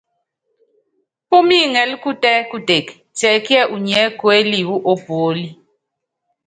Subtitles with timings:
[1.27, 2.85] Púmíŋɛlɛ kutɛ́ kutek,
[3.17, 5.45] tiɛkíɛ inyiɛ kuéli wu ópuólí?